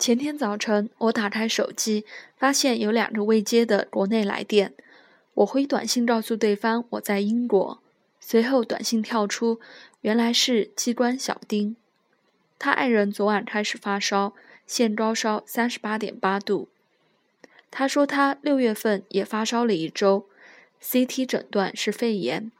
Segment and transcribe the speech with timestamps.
[0.00, 2.06] 前天早晨，我打开手机，
[2.38, 4.72] 发现有两个未接的国内来电。
[5.34, 7.82] 我回短信告诉对方我在英国，
[8.18, 9.60] 随后短信跳出，
[10.00, 11.76] 原来是机关小丁。
[12.58, 14.32] 他爱人昨晚开始发烧，
[14.66, 16.70] 现高烧三十八点八度。
[17.70, 20.24] 他说他六月份也发烧了一周
[20.82, 22.50] ，CT 诊断是肺炎，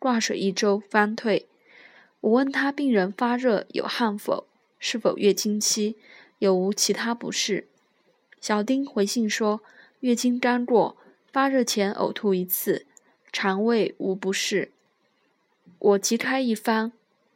[0.00, 1.46] 挂水一周方退。
[2.22, 4.48] 我问他病人发热有汗否，
[4.80, 5.94] 是否月经期？
[6.38, 7.66] 有无其他不适？
[8.40, 9.60] 小丁回信说：
[10.00, 10.96] 月经刚过，
[11.32, 12.86] 发热前呕吐一次，
[13.32, 14.70] 肠胃无不适。
[15.78, 16.92] 我即开一方：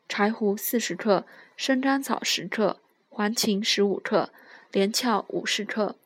[0.08, 4.32] 柴胡四十克，生甘草十克，黄芩十五克，
[4.70, 5.96] 连翘五十克，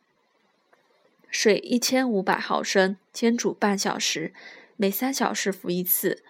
[1.30, 4.32] 水一千五百毫升，煎煮半小时，
[4.76, 6.22] 每三小时服一次。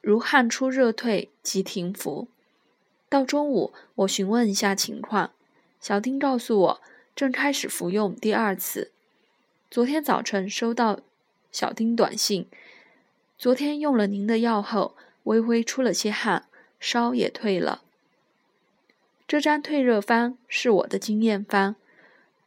[0.00, 2.28] 如汗出热退即停服。
[3.08, 5.32] 到中午，我询问一下情况。
[5.86, 6.82] 小丁告诉我，
[7.14, 8.90] 正开始服用第二次。
[9.70, 10.98] 昨天早晨收到
[11.52, 12.48] 小丁短信，
[13.38, 16.48] 昨天用了您的药后，微微出了些汗，
[16.80, 17.84] 烧也退了。
[19.28, 21.76] 这张退热方是我的经验方，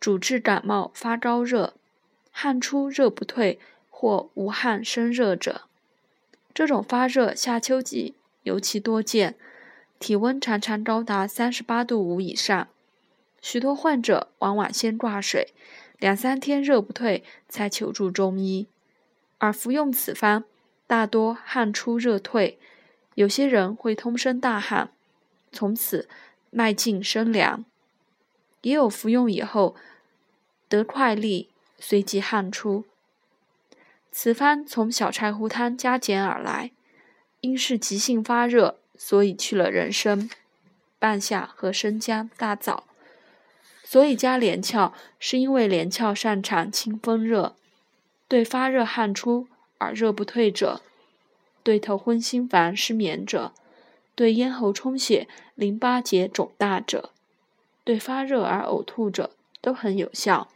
[0.01, 1.75] 主治感冒发高热，
[2.31, 3.57] 汗出热不退
[3.89, 5.61] 或无汗生热者。
[6.53, 9.35] 这种发热夏秋季尤其多见，
[9.97, 12.67] 体温常常高达三十八度五以上。
[13.41, 15.53] 许多患者往往先挂水，
[15.97, 18.67] 两三天热不退，才求助中医。
[19.37, 20.43] 而服用此方，
[20.87, 22.59] 大多汗出热退，
[23.15, 24.91] 有些人会通身大汗，
[25.51, 26.09] 从此
[26.49, 27.63] 脉静生凉；
[28.61, 29.75] 也有服用以后
[30.67, 32.83] 得快利，随即汗出。
[34.11, 36.71] 此方从小柴胡汤加减而来，
[37.39, 40.29] 因是急性发热，所以去了人参、
[40.97, 42.83] 半夏和生姜、大枣。
[43.89, 47.55] 所以加连翘，是因为连翘擅长清风热，
[48.27, 49.47] 对发热汗出
[49.79, 50.83] 而热不退者，
[51.63, 53.51] 对头昏心烦失眠者，
[54.13, 57.09] 对咽喉充血、淋巴结肿大者，
[57.83, 60.49] 对发热而呕吐者都很有效。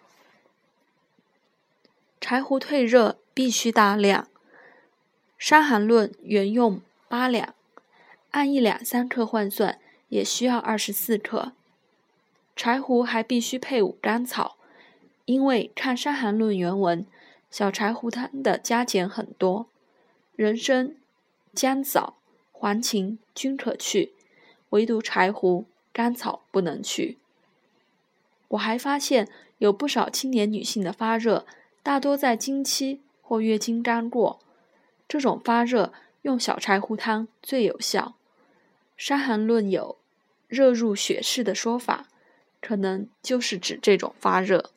[2.21, 4.25] 柴胡退热必须大量，
[5.39, 7.55] 《伤寒论》原用八两，
[8.29, 11.53] 按一两三克换算，也需要二十四克。
[12.63, 14.55] 柴胡还必须配五甘草，
[15.25, 17.05] 因为看《伤寒论》原文，
[17.51, 19.67] 小柴胡汤的加减很多，
[20.37, 20.95] 人参、
[21.53, 22.15] 姜枣、
[22.53, 24.13] 黄芩均可去，
[24.69, 27.17] 唯独柴胡、甘草不能去。
[28.47, 31.45] 我还发现有不少青年女性的发热，
[31.83, 34.39] 大多在经期或月经刚过，
[35.09, 35.91] 这种发热
[36.21, 38.13] 用小柴胡汤最有效。
[38.95, 39.97] 《伤寒论》有
[40.47, 42.07] “热入血室”的说法。
[42.63, 44.71] 可能就是指这种发热。